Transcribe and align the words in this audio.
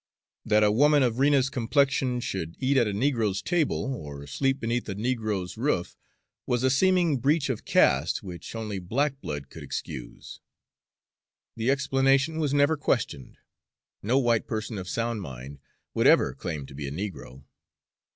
That 0.43 0.63
a 0.63 0.71
woman 0.71 1.03
of 1.03 1.19
Rena's 1.19 1.51
complexion 1.51 2.21
should 2.21 2.55
eat 2.57 2.75
at 2.75 2.87
a 2.87 2.91
negro's 2.91 3.39
table, 3.39 3.93
or 3.93 4.25
sleep 4.25 4.59
beneath 4.59 4.89
a 4.89 4.95
negro's 4.95 5.57
roof, 5.59 5.95
was 6.47 6.63
a 6.63 6.71
seeming 6.71 7.19
breach 7.19 7.49
of 7.51 7.65
caste 7.65 8.23
which 8.23 8.55
only 8.55 8.79
black 8.79 9.21
blood 9.21 9.51
could 9.51 9.61
excuse. 9.61 10.39
The 11.55 11.69
explanation 11.69 12.39
was 12.39 12.51
never 12.51 12.77
questioned. 12.77 13.37
No 14.01 14.17
white 14.17 14.47
person 14.47 14.79
of 14.79 14.89
sound 14.89 15.21
mind 15.21 15.59
would 15.93 16.07
ever 16.07 16.33
claim 16.33 16.65
to 16.65 16.73
be 16.73 16.87
a 16.87 16.91
negro. 16.91 17.43